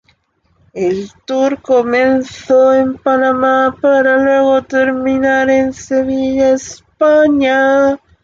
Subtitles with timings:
[0.73, 7.99] El tour comenzó en Panamá para luego terminar en Sevilla España.